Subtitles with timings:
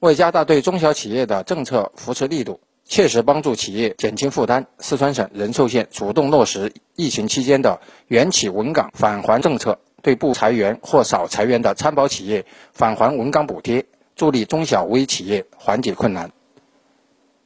[0.00, 16.30] 为加大对中小企业的政策扶持力度，切实帮助企业减轻负担，四川省仁寿县主动落实疫情期间的原企稳岗返还政策，对不裁员或少裁员的参保企业返还稳岗补贴，助力中小微企业缓解困难。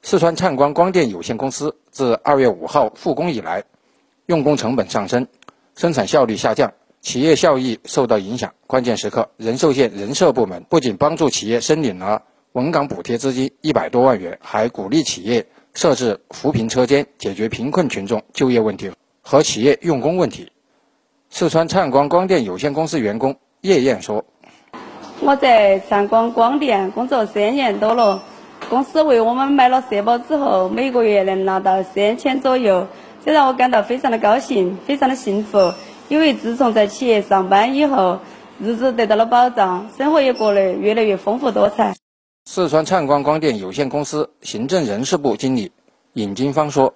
[0.00, 3.62] 四川灿光光电有限公司自二月五号复工以来，
[4.24, 5.26] 用工成本上升，
[5.76, 6.72] 生产效率下降。
[7.00, 12.22] 企业效益受到影响，关键时刻，仁寿县人社部门不仅帮助企业申领了
[12.58, 18.90] 稳岗补贴资金一百多万元，还鼓励企业设置扶贫车间，解决贫困群众就业问题
[19.22, 20.50] 和企业用工问题。
[21.30, 24.24] 四川灿光光电有限公司员工叶燕说
[25.22, 28.24] ：“我在灿光光电工作三年多了，
[28.68, 32.88] 公司为我们买了社保之后，每个月能拿到三千左右，
[33.24, 35.72] 这让我感到非常的高兴，非常的幸福。”
[36.10, 38.18] 因为自从在企业上班以后，
[38.58, 41.94] 日子得到了保障，生活也过得越来越丰富多彩。
[42.50, 45.70] 四川灿光光电有限公司行政人事部经理
[46.14, 46.94] 尹金芳说：“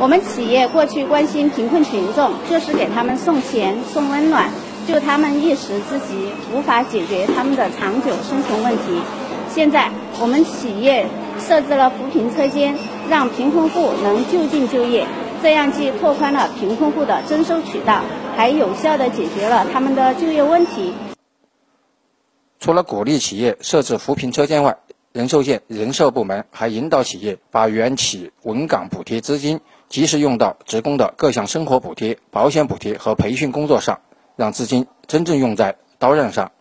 [0.00, 4.50] 我们企业过去关心贫困群众，就是给他们送钱、送温暖，
[4.88, 9.00] 救他们一时之急，无法解决他们的长久生存问题。
[9.48, 9.88] 现在，
[10.20, 11.06] 我们企业
[11.38, 12.76] 设置了扶贫车间，
[13.08, 15.06] 让贫困户能就近就业。”
[15.40, 18.00] 这样既拓宽了贫困户的征收渠道，
[18.34, 20.92] 还有效地解决了他们的就业问题。
[22.64, 24.78] 除了鼓励企业设置扶贫车间外，
[25.12, 34.00] 仁寿县人社部门还引导企业把原企稳岗补贴资金及时用到职工的各项生活补贴、保险补贴和培训工作上，
[34.34, 36.52] 让资金真正用在刀刃上。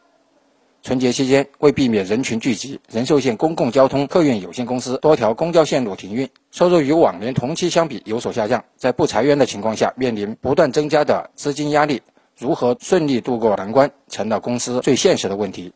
[0.81, 8.65] 春节期间，为避免人群聚集，仁寿县公共交通客运有限公司多条公交线路停运，收入与往年同期相比有所下降。
[8.75, 12.01] 在不裁员的情况下，面临不断增加的资金压力，
[12.37, 15.71] 如何顺利度过难关，成了公司最现实的问题。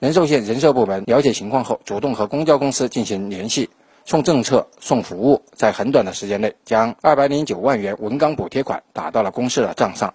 [0.00, 3.68] 仁寿县人社部门了解情况后，主动和公交公司进行联系，
[4.06, 10.14] 送政策、送服务，在很短的时间内，将二百零九万元文岗补贴款打到了公司的账上。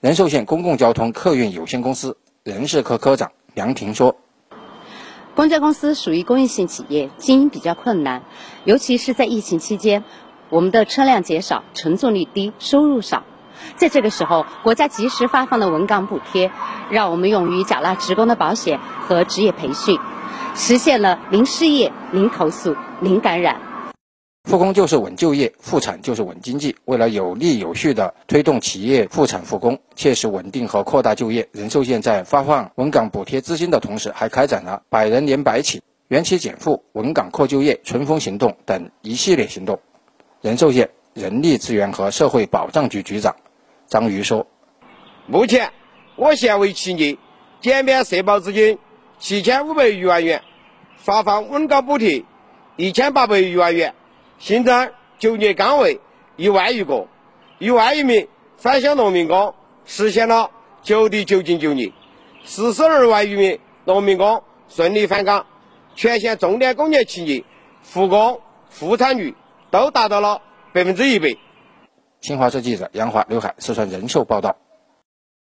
[0.00, 2.18] 仁寿县公共交通客运有限公司。
[2.42, 4.16] 人事科科长梁婷说
[5.34, 8.22] ：“公交公司属于公益性企业，经营比较困难，
[8.64, 10.04] 尤其是在疫情期间，
[10.50, 13.24] 我们的车辆减少，乘坐率低，收入少。
[13.76, 16.50] 在这个时候，国家及时发放了稳岗补贴，
[16.90, 19.98] 让我们用于缴纳职工的保险和职业培训，
[20.54, 23.60] 实现了零失业、零投诉、零感染。”
[24.48, 26.74] 复工就是稳就业，复产就是稳经济。
[26.86, 39.78] 为了有力有序地推动企业复产复工，切实稳定和扩大就业，仁寿县在发放稳岗补贴资金的同时，还开展了“百人联百企”、“园企减负”、“稳岗扩就业”、“春风行动”等一系列行动。
[40.40, 43.36] 仁寿县人力资源和社会保障局局长
[43.90, 44.46] 张瑜说
[45.26, 45.72] ：“目前，
[46.14, 47.18] 我县为企业
[47.60, 48.78] 减免社保资金
[49.18, 50.42] 七千五百余万元，
[50.96, 52.24] 发放稳岗补贴
[52.76, 53.92] 一千八百余万元。”
[54.38, 56.00] 新增就业岗位
[56.36, 57.08] 一万余个，
[57.58, 60.50] 一万余名返乡农民工实现了
[60.82, 61.92] 就地就近就业，
[62.44, 65.44] 四十二万余名农民工顺利返岗，
[65.96, 67.44] 全县重点工业企业
[67.82, 68.40] 复工
[68.70, 69.34] 复产率
[69.70, 70.40] 都达到了
[70.72, 71.36] 百分之一百。
[72.20, 74.56] 新华社记者杨华、刘海四川人寿报道。